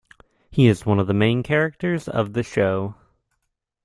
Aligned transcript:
He 0.49 0.65
is 0.65 0.83
one 0.83 0.97
of 0.99 1.05
the 1.05 1.13
main 1.13 1.43
characters 1.43 2.07
of 2.07 2.33
the 2.33 2.41
show. 2.41 2.95